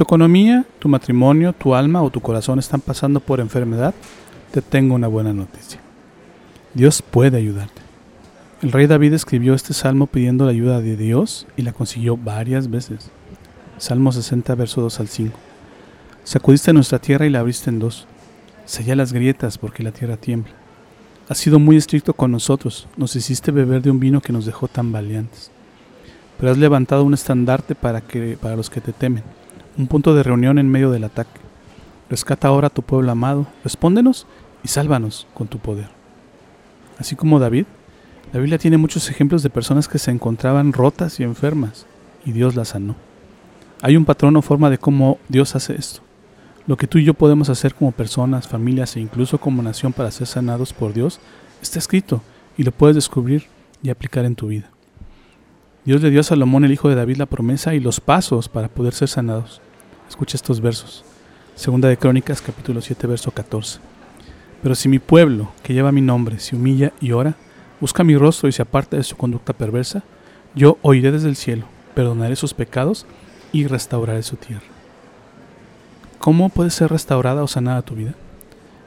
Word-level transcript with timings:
Tu 0.00 0.04
economía, 0.04 0.64
tu 0.78 0.88
matrimonio, 0.88 1.52
tu 1.52 1.74
alma 1.74 2.02
o 2.02 2.08
tu 2.08 2.22
corazón 2.22 2.58
están 2.58 2.80
pasando 2.80 3.20
por 3.20 3.38
enfermedad, 3.38 3.94
te 4.50 4.62
tengo 4.62 4.94
una 4.94 5.08
buena 5.08 5.34
noticia. 5.34 5.78
Dios 6.72 7.02
puede 7.02 7.36
ayudarte. 7.36 7.82
El 8.62 8.72
rey 8.72 8.86
David 8.86 9.12
escribió 9.12 9.52
este 9.52 9.74
salmo 9.74 10.06
pidiendo 10.06 10.46
la 10.46 10.52
ayuda 10.52 10.80
de 10.80 10.96
Dios 10.96 11.46
y 11.54 11.60
la 11.60 11.74
consiguió 11.74 12.16
varias 12.16 12.70
veces. 12.70 13.10
Salmo 13.76 14.10
60, 14.10 14.54
verso 14.54 14.80
2 14.80 15.00
al 15.00 15.08
5. 15.08 15.36
Sacudiste 16.24 16.72
nuestra 16.72 16.98
tierra 16.98 17.26
y 17.26 17.30
la 17.30 17.40
abriste 17.40 17.68
en 17.68 17.78
dos. 17.78 18.06
Sella 18.64 18.96
las 18.96 19.12
grietas 19.12 19.58
porque 19.58 19.82
la 19.82 19.92
tierra 19.92 20.16
tiembla. 20.16 20.54
Has 21.28 21.36
sido 21.36 21.58
muy 21.58 21.76
estricto 21.76 22.14
con 22.14 22.32
nosotros, 22.32 22.88
nos 22.96 23.14
hiciste 23.16 23.50
beber 23.50 23.82
de 23.82 23.90
un 23.90 24.00
vino 24.00 24.22
que 24.22 24.32
nos 24.32 24.46
dejó 24.46 24.66
tan 24.66 24.92
valientes. 24.92 25.50
Pero 26.38 26.52
has 26.52 26.56
levantado 26.56 27.04
un 27.04 27.12
estandarte 27.12 27.74
para, 27.74 28.00
que, 28.00 28.38
para 28.40 28.56
los 28.56 28.70
que 28.70 28.80
te 28.80 28.94
temen 28.94 29.24
un 29.76 29.86
punto 29.86 30.14
de 30.14 30.22
reunión 30.22 30.58
en 30.58 30.68
medio 30.68 30.90
del 30.90 31.04
ataque. 31.04 31.40
Rescata 32.08 32.48
ahora 32.48 32.68
a 32.68 32.70
tu 32.70 32.82
pueblo 32.82 33.10
amado, 33.10 33.46
respóndenos 33.64 34.26
y 34.64 34.68
sálvanos 34.68 35.26
con 35.34 35.48
tu 35.48 35.58
poder. 35.58 35.88
Así 36.98 37.16
como 37.16 37.38
David, 37.38 37.66
la 38.32 38.40
Biblia 38.40 38.58
tiene 38.58 38.76
muchos 38.76 39.08
ejemplos 39.10 39.42
de 39.42 39.50
personas 39.50 39.88
que 39.88 39.98
se 39.98 40.10
encontraban 40.10 40.72
rotas 40.72 41.18
y 41.18 41.22
enfermas, 41.22 41.86
y 42.24 42.32
Dios 42.32 42.54
las 42.54 42.68
sanó. 42.68 42.94
Hay 43.82 43.96
un 43.96 44.04
patrón 44.04 44.36
o 44.36 44.42
forma 44.42 44.70
de 44.70 44.78
cómo 44.78 45.18
Dios 45.28 45.56
hace 45.56 45.74
esto. 45.74 46.00
Lo 46.66 46.76
que 46.76 46.86
tú 46.86 46.98
y 46.98 47.04
yo 47.04 47.14
podemos 47.14 47.48
hacer 47.48 47.74
como 47.74 47.92
personas, 47.92 48.46
familias 48.46 48.94
e 48.96 49.00
incluso 49.00 49.38
como 49.38 49.62
nación 49.62 49.92
para 49.92 50.10
ser 50.10 50.26
sanados 50.26 50.72
por 50.72 50.92
Dios 50.92 51.18
está 51.62 51.78
escrito 51.78 52.22
y 52.56 52.62
lo 52.62 52.72
puedes 52.72 52.94
descubrir 52.94 53.46
y 53.82 53.90
aplicar 53.90 54.24
en 54.24 54.34
tu 54.34 54.48
vida. 54.48 54.70
Dios 55.82 56.02
le 56.02 56.10
dio 56.10 56.20
a 56.20 56.24
Salomón, 56.24 56.66
el 56.66 56.72
hijo 56.72 56.90
de 56.90 56.94
David, 56.94 57.16
la 57.16 57.24
promesa 57.24 57.72
y 57.72 57.80
los 57.80 58.00
pasos 58.00 58.50
para 58.50 58.68
poder 58.68 58.92
ser 58.92 59.08
sanados. 59.08 59.62
Escucha 60.10 60.36
estos 60.36 60.60
versos. 60.60 61.06
Segunda 61.54 61.88
de 61.88 61.96
Crónicas, 61.96 62.42
capítulo 62.42 62.82
7, 62.82 63.06
verso 63.06 63.30
14. 63.30 63.80
Pero 64.62 64.74
si 64.74 64.90
mi 64.90 64.98
pueblo, 64.98 65.50
que 65.62 65.72
lleva 65.72 65.90
mi 65.90 66.02
nombre, 66.02 66.38
se 66.38 66.54
humilla 66.54 66.92
y 67.00 67.12
ora, 67.12 67.34
busca 67.80 68.04
mi 68.04 68.14
rostro 68.14 68.46
y 68.46 68.52
se 68.52 68.60
aparta 68.60 68.98
de 68.98 69.04
su 69.04 69.16
conducta 69.16 69.54
perversa, 69.54 70.02
yo 70.54 70.76
oiré 70.82 71.12
desde 71.12 71.30
el 71.30 71.36
cielo, 71.36 71.64
perdonaré 71.94 72.36
sus 72.36 72.52
pecados 72.52 73.06
y 73.50 73.66
restauraré 73.66 74.22
su 74.22 74.36
tierra. 74.36 74.66
¿Cómo 76.18 76.50
puede 76.50 76.68
ser 76.68 76.90
restaurada 76.90 77.42
o 77.42 77.48
sanada 77.48 77.80
tu 77.80 77.94
vida? 77.94 78.12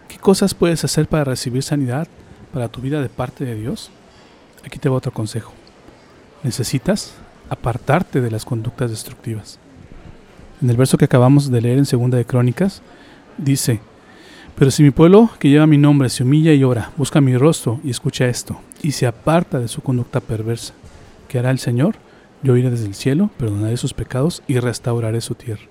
¿Qué 0.08 0.20
cosas 0.20 0.54
puedes 0.54 0.84
hacer 0.84 1.08
para 1.08 1.24
recibir 1.24 1.64
sanidad 1.64 2.08
para 2.54 2.68
tu 2.68 2.82
vida 2.82 3.02
de 3.02 3.10
parte 3.10 3.46
de 3.46 3.56
Dios? 3.56 3.90
Aquí 4.64 4.78
te 4.78 4.90
va 4.90 4.98
otro 4.98 5.12
consejo 5.12 5.54
necesitas 6.44 7.14
apartarte 7.50 8.22
de 8.22 8.32
las 8.32 8.46
conductas 8.46 8.90
destructivas. 8.92 9.60
En 10.62 10.70
el 10.70 10.78
verso 10.78 10.98
que 10.98 11.06
acabamos 11.06 11.52
de 11.52 11.62
leer 11.62 11.78
en 11.78 11.86
Segunda 11.86 12.18
de 12.18 12.26
Crónicas, 12.26 12.82
dice, 13.38 13.80
pero 14.56 14.72
si 14.72 14.84
mi 14.84 14.92
pueblo 14.92 15.30
que 15.40 15.50
lleva 15.50 15.68
mi 15.68 15.78
nombre 15.78 16.10
se 16.10 16.24
humilla 16.24 16.54
y 16.54 16.64
ora, 16.64 16.92
busca 16.96 17.22
mi 17.22 17.36
rostro 17.36 17.80
y 17.84 17.90
escucha 17.90 18.28
esto, 18.28 18.60
y 18.82 18.92
se 18.92 19.08
aparta 19.08 19.60
de 19.60 19.68
su 19.68 19.82
conducta 19.82 20.20
perversa, 20.20 20.74
¿qué 21.28 21.40
hará 21.40 21.52
el 21.52 21.60
Señor? 21.60 21.96
Yo 22.44 22.56
iré 22.56 22.70
desde 22.70 22.86
el 22.86 22.96
cielo, 22.96 23.30
perdonaré 23.38 23.78
sus 23.78 23.94
pecados 23.94 24.44
y 24.48 24.60
restauraré 24.60 25.22
su 25.22 25.36
tierra. 25.36 25.64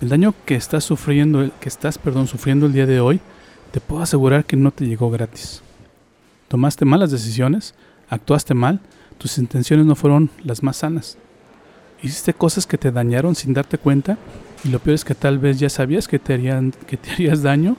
El 0.00 0.10
daño 0.10 0.34
que 0.44 0.54
estás 0.54 0.84
sufriendo, 0.84 1.50
que 1.60 1.68
estás, 1.68 1.98
perdón, 1.98 2.26
sufriendo 2.26 2.66
el 2.66 2.72
día 2.72 2.86
de 2.86 3.00
hoy, 3.00 3.20
te 3.70 3.80
puedo 3.80 4.02
asegurar 4.02 4.44
que 4.44 4.56
no 4.56 4.70
te 4.70 4.86
llegó 4.86 5.10
gratis. 5.10 5.62
Tomaste 6.48 6.84
malas 6.84 7.10
decisiones, 7.10 7.74
actuaste 8.08 8.54
mal, 8.54 8.80
tus 9.18 9.38
intenciones 9.38 9.86
no 9.86 9.94
fueron 9.94 10.30
las 10.42 10.62
más 10.62 10.78
sanas. 10.78 11.18
Hiciste 12.02 12.34
cosas 12.34 12.66
que 12.66 12.78
te 12.78 12.92
dañaron 12.92 13.34
sin 13.34 13.54
darte 13.54 13.78
cuenta 13.78 14.18
y 14.64 14.68
lo 14.68 14.78
peor 14.78 14.94
es 14.94 15.04
que 15.04 15.14
tal 15.14 15.38
vez 15.38 15.58
ya 15.58 15.68
sabías 15.68 16.08
que 16.08 16.18
te, 16.18 16.34
harían, 16.34 16.72
que 16.86 16.96
te 16.96 17.10
harías 17.10 17.42
daño 17.42 17.76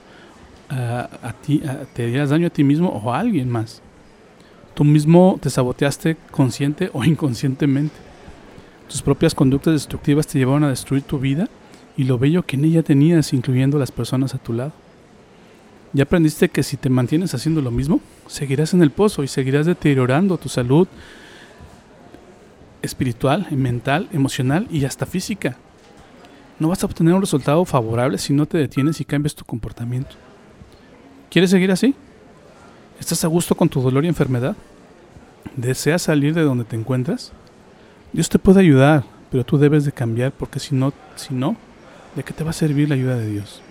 a, 0.69 1.33
ti, 1.45 1.61
te 1.93 2.03
harías 2.03 2.29
daño 2.29 2.47
a 2.47 2.49
ti 2.49 2.63
mismo 2.63 2.89
o 2.89 3.13
a 3.13 3.19
alguien 3.19 3.49
más. 3.49 3.81
Tú 4.73 4.83
mismo 4.83 5.37
te 5.41 5.49
saboteaste 5.49 6.17
consciente 6.31 6.89
o 6.93 7.03
inconscientemente. 7.03 7.95
Tus 8.89 9.01
propias 9.01 9.33
conductas 9.33 9.73
destructivas 9.73 10.27
te 10.27 10.37
llevaron 10.37 10.63
a 10.63 10.69
destruir 10.69 11.03
tu 11.03 11.19
vida 11.19 11.47
y 11.97 12.03
lo 12.03 12.17
bello 12.17 12.43
que 12.43 12.55
en 12.55 12.65
ella 12.65 12.83
tenías, 12.83 13.33
incluyendo 13.33 13.79
las 13.79 13.91
personas 13.91 14.35
a 14.35 14.37
tu 14.37 14.53
lado. 14.53 14.73
Ya 15.93 16.03
aprendiste 16.03 16.49
que 16.49 16.61
si 16.61 16.75
te 16.75 16.89
mantienes 16.89 17.33
haciendo 17.33 17.61
lo 17.61 17.71
mismo, 17.71 18.01
seguirás 18.27 18.73
en 18.73 18.81
el 18.81 18.91
pozo 18.91 19.23
y 19.23 19.27
seguirás 19.27 19.65
deteriorando 19.65 20.37
tu 20.37 20.49
salud, 20.49 20.87
espiritual, 22.85 23.47
mental, 23.51 24.07
emocional 24.13 24.67
y 24.71 24.85
hasta 24.85 25.05
física. 25.05 25.57
No 26.59 26.69
vas 26.69 26.81
a 26.83 26.85
obtener 26.85 27.13
un 27.13 27.21
resultado 27.21 27.65
favorable 27.65 28.17
si 28.17 28.31
no 28.31 28.45
te 28.45 28.57
detienes 28.57 29.01
y 29.01 29.05
cambias 29.05 29.35
tu 29.35 29.43
comportamiento. 29.43 30.15
¿Quieres 31.29 31.49
seguir 31.49 31.71
así? 31.71 31.95
¿Estás 32.99 33.25
a 33.25 33.27
gusto 33.27 33.55
con 33.55 33.67
tu 33.67 33.81
dolor 33.81 34.05
y 34.05 34.07
enfermedad? 34.07 34.55
¿Deseas 35.57 36.03
salir 36.03 36.33
de 36.33 36.43
donde 36.43 36.63
te 36.63 36.77
encuentras? 36.77 37.33
Dios 38.13 38.29
te 38.29 38.39
puede 38.39 38.61
ayudar, 38.61 39.03
pero 39.31 39.43
tú 39.43 39.57
debes 39.57 39.83
de 39.83 39.91
cambiar 39.91 40.31
porque 40.31 40.59
si 40.59 40.75
no, 40.75 40.93
si 41.15 41.33
no, 41.33 41.57
¿de 42.15 42.23
qué 42.23 42.33
te 42.33 42.45
va 42.45 42.51
a 42.51 42.53
servir 42.53 42.87
la 42.87 42.95
ayuda 42.95 43.17
de 43.17 43.29
Dios? 43.29 43.61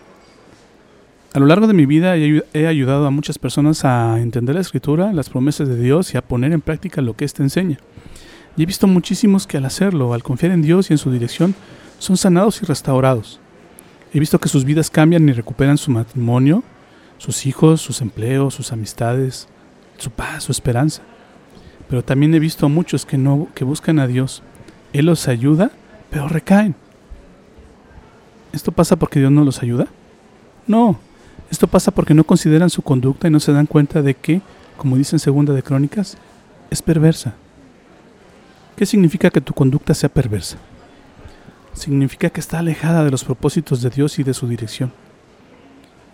A 1.33 1.41
lo 1.41 1.47
largo 1.47 1.67
de 1.67 1.75
mi 1.75 1.87
vida 1.87 2.17
he 2.17 2.67
ayudado 2.67 3.07
a 3.07 3.11
muchas 3.11 3.39
personas 3.39 3.85
a 3.85 4.21
entender 4.21 4.55
la 4.55 4.61
escritura, 4.61 5.13
las 5.13 5.31
promesas 5.31 5.69
de 5.69 5.77
Dios 5.77 6.15
y 6.15 6.17
a 6.17 6.23
poner 6.23 6.53
en 6.53 6.61
práctica 6.61 7.01
lo 7.01 7.17
que 7.17 7.25
éste 7.25 7.43
enseña. 7.43 7.79
Y 8.57 8.63
he 8.63 8.67
visto 8.67 8.87
muchísimos 8.87 9.47
que 9.47 9.57
al 9.57 9.65
hacerlo, 9.65 10.15
al 10.15 10.23
confiar 10.23 10.53
en 10.53 10.63
Dios 10.63 10.91
y 10.91 10.95
en 10.95 10.99
su 10.99 11.11
dirección, 11.11 11.55
son 11.99 12.17
sanados 12.17 12.63
y 12.63 12.67
restaurados. 12.67 13.41
He 14.13 14.21
visto 14.21 14.39
que 14.39 14.49
sus 14.49 14.65
vidas 14.65 14.91
cambian 14.91 15.29
y 15.29 15.33
recuperan 15.33 15.77
su 15.77 15.91
matrimonio, 15.91 16.63
sus 17.19 17.47
hijos, 17.47 17.81
sus 17.81 18.01
empleos, 18.01 18.55
sus 18.55 18.73
amistades, 18.73 19.49
su 19.99 20.11
paz, 20.11 20.45
su 20.45 20.53
esperanza. 20.53 21.03
Pero 21.89 22.05
también 22.05 22.35
he 22.35 22.39
visto 22.39 22.67
a 22.67 22.69
muchos 22.69 23.05
que 23.07 23.19
no 23.19 23.49
que 23.55 23.65
buscan 23.65 23.99
a 23.99 24.07
Dios. 24.07 24.43
Él 24.93 25.07
los 25.07 25.27
ayuda, 25.27 25.73
pero 26.11 26.29
recaen. 26.29 26.77
¿Esto 28.53 28.71
pasa 28.71 28.97
porque 28.97 29.19
Dios 29.19 29.33
no 29.33 29.45
los 29.45 29.63
ayuda? 29.63 29.89
No, 30.69 30.99
esto 31.51 31.67
pasa 31.67 31.91
porque 31.91 32.15
no 32.15 32.25
consideran 32.25 32.71
su 32.71 32.83
conducta 32.83 33.27
y 33.27 33.31
no 33.31 33.41
se 33.41 33.53
dan 33.53 33.67
cuenta 33.67 34.01
de 34.01 34.15
que, 34.15 34.41
como 34.77 34.97
dice 34.97 35.17
en 35.17 35.21
Segunda 35.21 35.53
de 35.53 35.63
Crónicas, 35.63 36.17
es 36.71 36.83
perversa. 36.83 37.35
¿Qué 38.77 38.87
significa 38.87 39.31
que 39.31 39.41
tu 39.41 39.53
conducta 39.53 39.95
sea 39.95 40.09
perversa? 40.09 40.59
Significa 41.75 42.31
que 42.31 42.41
está 42.41 42.59
alejada 42.59 43.05
de 43.05 43.11
los 43.11 43.23
propósitos 43.23 43.83
de 43.83 43.91
Dios 43.91 44.19
y 44.19 44.25
de 44.25 44.35
su 44.35 44.49
dirección. 44.49 44.93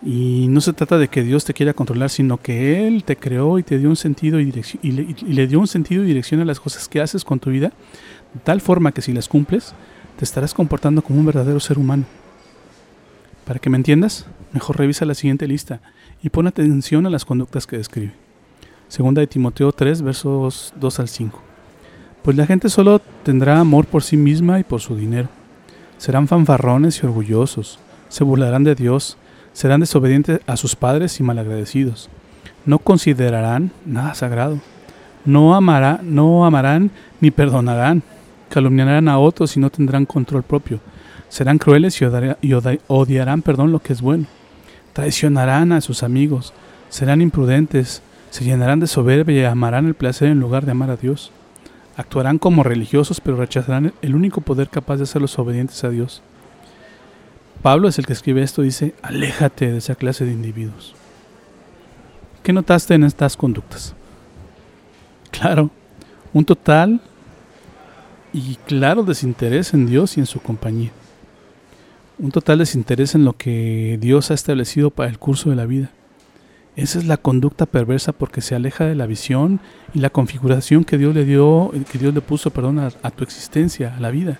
Y 0.03 0.47
no 0.49 0.61
se 0.61 0.73
trata 0.73 0.97
de 0.97 1.07
que 1.07 1.23
Dios 1.23 1.43
te 1.45 1.53
quiera 1.53 1.73
controlar, 1.73 2.09
sino 2.09 2.37
que 2.37 2.87
Él 2.87 3.03
te 3.03 3.15
creó 3.15 3.57
y 3.59 3.63
te 3.63 3.77
dio 3.77 3.89
un 3.89 3.95
sentido 3.95 4.39
y, 4.39 4.53
y, 4.81 4.91
le, 4.91 5.15
y 5.15 5.33
le 5.33 5.47
dio 5.47 5.59
un 5.59 5.67
sentido 5.67 6.03
y 6.03 6.07
dirección 6.07 6.39
a 6.41 6.45
las 6.45 6.59
cosas 6.59 6.87
que 6.87 7.01
haces 7.01 7.23
con 7.23 7.39
tu 7.39 7.49
vida, 7.49 7.71
de 8.33 8.39
tal 8.43 8.61
forma 8.61 8.91
que 8.91 9.01
si 9.01 9.11
las 9.11 9.27
cumples, 9.27 9.73
te 10.17 10.25
estarás 10.25 10.53
comportando 10.53 11.01
como 11.01 11.19
un 11.19 11.25
verdadero 11.25 11.59
ser 11.59 11.79
humano. 11.79 12.05
Para 13.45 13.59
que 13.59 13.69
me 13.69 13.77
entiendas, 13.77 14.25
mejor 14.53 14.77
revisa 14.77 15.05
la 15.05 15.15
siguiente 15.15 15.47
lista 15.47 15.81
y 16.21 16.29
pon 16.29 16.47
atención 16.47 17.05
a 17.07 17.09
las 17.09 17.25
conductas 17.25 17.65
que 17.65 17.77
describe. 17.77 18.13
Segunda 18.87 19.21
de 19.21 19.27
Timoteo 19.27 19.71
3, 19.71 20.01
versos 20.01 20.73
2 20.79 20.99
al 20.99 21.07
5. 21.07 21.50
Pues 22.21 22.37
la 22.37 22.45
gente 22.45 22.69
solo 22.69 23.01
tendrá 23.23 23.59
amor 23.59 23.87
por 23.87 24.03
sí 24.03 24.15
misma 24.15 24.59
y 24.59 24.63
por 24.63 24.79
su 24.79 24.95
dinero. 24.95 25.27
Serán 25.97 26.27
fanfarrones 26.27 27.01
y 27.01 27.05
orgullosos, 27.07 27.79
se 28.09 28.23
burlarán 28.23 28.63
de 28.63 28.75
Dios, 28.75 29.17
serán 29.53 29.79
desobedientes 29.79 30.39
a 30.45 30.55
sus 30.55 30.75
padres 30.75 31.19
y 31.19 31.23
malagradecidos. 31.23 32.09
No 32.63 32.77
considerarán 32.77 33.71
nada 33.85 34.13
sagrado. 34.13 34.59
No, 35.25 35.59
no 35.59 36.45
amarán 36.45 36.91
ni 37.21 37.31
perdonarán. 37.31 38.03
Calumniarán 38.49 39.07
a 39.07 39.17
otros 39.17 39.57
y 39.57 39.59
no 39.59 39.71
tendrán 39.71 40.05
control 40.05 40.43
propio. 40.43 40.79
Serán 41.27 41.57
crueles 41.57 41.99
y, 42.01 42.53
odiarán 42.87 43.41
perdón, 43.41 43.71
lo 43.71 43.79
que 43.79 43.93
es 43.93 44.01
bueno. 44.01 44.25
Traicionarán 44.93 45.71
a 45.71 45.81
sus 45.81 46.03
amigos. 46.03 46.53
Serán 46.89 47.21
imprudentes. 47.21 48.03
Se 48.29 48.43
llenarán 48.43 48.79
de 48.79 48.87
soberbia 48.87 49.41
y 49.41 49.45
amarán 49.45 49.87
el 49.87 49.95
placer 49.95 50.27
en 50.29 50.39
lugar 50.39 50.65
de 50.65 50.71
amar 50.71 50.91
a 50.91 50.97
Dios 50.97 51.31
Actuarán 51.97 52.37
como 52.37 52.63
religiosos, 52.63 53.19
pero 53.21 53.37
rechazarán 53.37 53.93
el 54.01 54.15
único 54.15 54.41
poder 54.41 54.69
capaz 54.69 54.97
de 54.97 55.03
hacerlos 55.03 55.37
obedientes 55.37 55.83
a 55.83 55.89
Dios. 55.89 56.21
Pablo 57.61 57.87
es 57.87 57.99
el 57.99 58.05
que 58.05 58.13
escribe 58.13 58.41
esto, 58.41 58.61
dice, 58.61 58.95
aléjate 59.01 59.71
de 59.71 59.77
esa 59.77 59.95
clase 59.95 60.25
de 60.25 60.31
individuos. 60.31 60.95
¿Qué 62.43 62.53
notaste 62.53 62.95
en 62.95 63.03
estas 63.03 63.37
conductas? 63.37 63.93
Claro, 65.29 65.69
un 66.33 66.43
total 66.43 67.01
y 68.33 68.55
claro 68.65 69.03
desinterés 69.03 69.73
en 69.73 69.85
Dios 69.85 70.17
y 70.17 70.21
en 70.21 70.25
su 70.25 70.39
compañía. 70.39 70.91
Un 72.17 72.31
total 72.31 72.59
desinterés 72.59 73.15
en 73.15 73.25
lo 73.25 73.33
que 73.33 73.97
Dios 74.01 74.31
ha 74.31 74.33
establecido 74.33 74.89
para 74.89 75.09
el 75.09 75.19
curso 75.19 75.49
de 75.49 75.55
la 75.55 75.65
vida. 75.65 75.91
Esa 76.75 76.99
es 76.99 77.05
la 77.05 77.17
conducta 77.17 77.65
perversa 77.65 78.13
porque 78.13 78.41
se 78.41 78.55
aleja 78.55 78.85
de 78.85 78.95
la 78.95 79.05
visión 79.05 79.59
y 79.93 79.99
la 79.99 80.09
configuración 80.09 80.85
que 80.85 80.97
Dios 80.97 81.13
le 81.13 81.25
dio, 81.25 81.71
que 81.91 81.97
Dios 81.97 82.13
le 82.13 82.21
puso, 82.21 82.49
perdón, 82.49 82.79
a, 82.79 82.91
a 83.03 83.11
tu 83.11 83.23
existencia, 83.23 83.95
a 83.95 83.99
la 83.99 84.09
vida. 84.09 84.39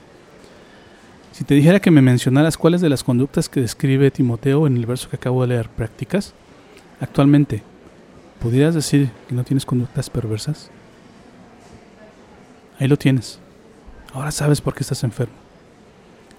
Si 1.33 1.43
te 1.43 1.55
dijera 1.55 1.79
que 1.79 1.91
me 1.91 2.01
mencionaras 2.01 2.57
cuáles 2.57 2.81
de 2.81 2.89
las 2.89 3.03
conductas 3.03 3.49
que 3.49 3.61
describe 3.61 4.11
Timoteo 4.11 4.67
en 4.67 4.77
el 4.77 4.85
verso 4.85 5.09
que 5.09 5.17
acabo 5.17 5.41
de 5.41 5.49
leer 5.49 5.69
practicas, 5.69 6.33
actualmente, 6.99 7.63
¿pudieras 8.39 8.75
decir 8.75 9.11
que 9.27 9.35
no 9.35 9.43
tienes 9.43 9.65
conductas 9.65 10.09
perversas? 10.09 10.69
Ahí 12.79 12.87
lo 12.87 12.97
tienes. 12.97 13.39
Ahora 14.13 14.31
sabes 14.31 14.59
por 14.61 14.73
qué 14.73 14.83
estás 14.83 15.03
enfermo. 15.03 15.33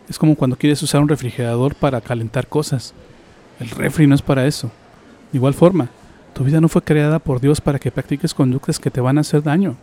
Es 0.08 0.18
como 0.18 0.34
cuando 0.34 0.56
quieres 0.56 0.82
usar 0.82 1.00
un 1.00 1.08
refrigerador 1.08 1.74
para 1.74 2.00
calentar 2.00 2.46
cosas. 2.46 2.92
El 3.60 3.70
refri 3.70 4.06
no 4.06 4.14
es 4.14 4.22
para 4.22 4.46
eso. 4.46 4.70
De 5.32 5.38
igual 5.38 5.54
forma, 5.54 5.88
tu 6.34 6.44
vida 6.44 6.60
no 6.60 6.68
fue 6.68 6.82
creada 6.82 7.18
por 7.18 7.40
Dios 7.40 7.60
para 7.60 7.78
que 7.78 7.90
practiques 7.90 8.34
conductas 8.34 8.78
que 8.78 8.90
te 8.90 9.00
van 9.00 9.18
a 9.18 9.22
hacer 9.22 9.42
daño. 9.42 9.76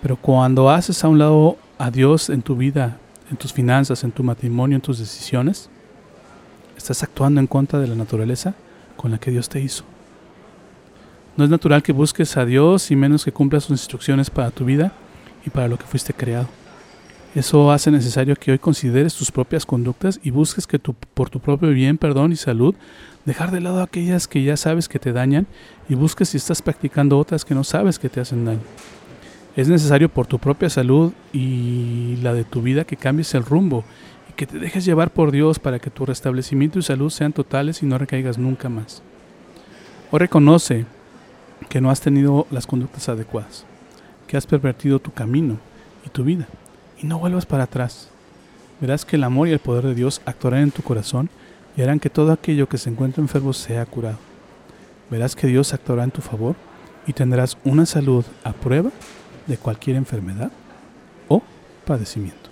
Pero 0.00 0.16
cuando 0.16 0.70
haces 0.70 1.04
a 1.04 1.08
un 1.08 1.18
lado 1.18 1.56
a 1.78 1.90
Dios 1.90 2.28
en 2.30 2.42
tu 2.42 2.56
vida 2.56 2.98
en 3.32 3.38
tus 3.38 3.52
finanzas, 3.52 4.04
en 4.04 4.12
tu 4.12 4.22
matrimonio, 4.22 4.76
en 4.76 4.82
tus 4.82 4.98
decisiones, 4.98 5.70
estás 6.76 7.02
actuando 7.02 7.40
en 7.40 7.46
contra 7.46 7.78
de 7.78 7.86
la 7.86 7.94
naturaleza 7.94 8.54
con 8.94 9.10
la 9.10 9.18
que 9.18 9.30
Dios 9.30 9.48
te 9.48 9.58
hizo. 9.58 9.84
No 11.38 11.44
es 11.44 11.50
natural 11.50 11.82
que 11.82 11.92
busques 11.92 12.36
a 12.36 12.44
Dios 12.44 12.90
y 12.90 12.96
menos 12.96 13.24
que 13.24 13.32
cumplas 13.32 13.64
sus 13.64 13.80
instrucciones 13.80 14.28
para 14.28 14.50
tu 14.50 14.66
vida 14.66 14.92
y 15.46 15.50
para 15.50 15.66
lo 15.66 15.78
que 15.78 15.86
fuiste 15.86 16.12
creado. 16.12 16.46
Eso 17.34 17.72
hace 17.72 17.90
necesario 17.90 18.36
que 18.36 18.52
hoy 18.52 18.58
consideres 18.58 19.14
tus 19.14 19.30
propias 19.30 19.64
conductas 19.64 20.20
y 20.22 20.30
busques 20.30 20.66
que 20.66 20.78
tu, 20.78 20.92
por 20.92 21.30
tu 21.30 21.40
propio 21.40 21.70
bien, 21.70 21.96
perdón 21.96 22.32
y 22.32 22.36
salud, 22.36 22.74
dejar 23.24 23.50
de 23.50 23.62
lado 23.62 23.82
aquellas 23.82 24.28
que 24.28 24.42
ya 24.42 24.58
sabes 24.58 24.86
que 24.86 24.98
te 24.98 25.14
dañan 25.14 25.46
y 25.88 25.94
busques 25.94 26.28
si 26.28 26.36
estás 26.36 26.60
practicando 26.60 27.18
otras 27.18 27.46
que 27.46 27.54
no 27.54 27.64
sabes 27.64 27.98
que 27.98 28.10
te 28.10 28.20
hacen 28.20 28.44
daño. 28.44 28.60
Es 29.56 29.68
necesario 29.68 30.10
por 30.10 30.26
tu 30.26 30.38
propia 30.38 30.68
salud 30.68 31.14
y 31.32 32.16
la 32.22 32.34
de 32.34 32.44
tu 32.44 32.60
vida 32.60 32.84
que 32.84 32.98
cambies 32.98 33.34
el 33.34 33.44
rumbo 33.44 33.82
y 34.28 34.34
que 34.34 34.46
te 34.46 34.58
dejes 34.58 34.84
llevar 34.84 35.10
por 35.10 35.30
Dios 35.30 35.58
para 35.58 35.78
que 35.78 35.88
tu 35.88 36.04
restablecimiento 36.04 36.78
y 36.78 36.82
salud 36.82 37.08
sean 37.08 37.32
totales 37.32 37.82
y 37.82 37.86
no 37.86 37.96
recaigas 37.96 38.36
nunca 38.36 38.68
más. 38.68 39.02
O 40.10 40.18
reconoce 40.18 40.84
que 41.70 41.80
no 41.80 41.90
has 41.90 42.02
tenido 42.02 42.46
las 42.50 42.66
conductas 42.66 43.08
adecuadas, 43.08 43.64
que 44.26 44.36
has 44.36 44.46
pervertido 44.46 44.98
tu 44.98 45.12
camino 45.12 45.56
y 46.04 46.10
tu 46.10 46.24
vida 46.24 46.46
y 47.02 47.06
no 47.06 47.18
vuelvas 47.18 47.46
para 47.46 47.64
atrás. 47.64 48.08
Verás 48.80 49.04
que 49.04 49.16
el 49.16 49.24
amor 49.24 49.48
y 49.48 49.52
el 49.52 49.58
poder 49.58 49.84
de 49.84 49.94
Dios 49.94 50.22
actuarán 50.24 50.62
en 50.62 50.70
tu 50.70 50.82
corazón 50.82 51.28
y 51.76 51.82
harán 51.82 52.00
que 52.00 52.10
todo 52.10 52.32
aquello 52.32 52.68
que 52.68 52.78
se 52.78 52.90
encuentra 52.90 53.22
enfermo 53.22 53.52
sea 53.52 53.84
curado. 53.86 54.18
Verás 55.10 55.36
que 55.36 55.46
Dios 55.46 55.74
actuará 55.74 56.04
en 56.04 56.10
tu 56.10 56.20
favor 56.20 56.54
y 57.06 57.12
tendrás 57.12 57.58
una 57.64 57.86
salud 57.86 58.24
a 58.44 58.52
prueba 58.52 58.90
de 59.46 59.56
cualquier 59.56 59.96
enfermedad 59.96 60.50
o 61.28 61.42
padecimiento. 61.84 62.50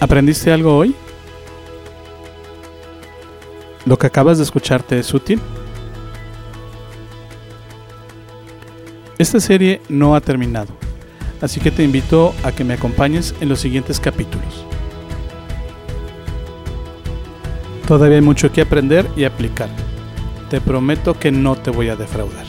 ¿Aprendiste 0.00 0.52
algo 0.52 0.76
hoy? 0.76 0.94
¿Lo 3.84 3.98
que 3.98 4.06
acabas 4.06 4.38
de 4.38 4.44
escucharte 4.44 4.98
es 4.98 5.12
útil? 5.12 5.40
Esta 9.18 9.40
serie 9.40 9.80
no 9.88 10.14
ha 10.14 10.20
terminado, 10.20 10.72
así 11.40 11.58
que 11.58 11.72
te 11.72 11.82
invito 11.82 12.32
a 12.44 12.52
que 12.52 12.62
me 12.62 12.74
acompañes 12.74 13.34
en 13.40 13.48
los 13.48 13.58
siguientes 13.58 13.98
capítulos. 13.98 14.64
Todavía 17.88 18.18
hay 18.18 18.22
mucho 18.22 18.52
que 18.52 18.60
aprender 18.60 19.08
y 19.16 19.24
aplicar. 19.24 19.70
Te 20.50 20.60
prometo 20.60 21.18
que 21.18 21.32
no 21.32 21.56
te 21.56 21.72
voy 21.72 21.88
a 21.88 21.96
defraudar. 21.96 22.46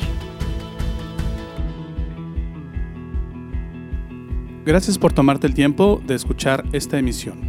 Gracias 4.63 4.99
por 4.99 5.11
tomarte 5.11 5.47
el 5.47 5.55
tiempo 5.55 5.99
de 6.05 6.13
escuchar 6.13 6.63
esta 6.71 6.99
emisión. 6.99 7.39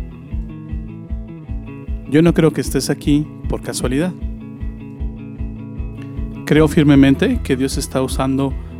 Yo 2.08 2.23
no 2.23 2.32
creo 2.32 2.52
que 2.52 2.62
estés 2.62 2.88
aquí 2.88 3.26
por 3.50 3.61
casualidad. 3.61 4.14
Creo 6.46 6.69
firmemente 6.69 7.40
que 7.43 7.55
Dios 7.55 7.76
está 7.76 8.00
usando 8.00 8.55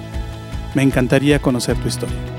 me 0.75 0.83
encantaría 0.83 1.41
conocer 1.41 1.77
tu 1.77 1.89
historia. 1.89 2.34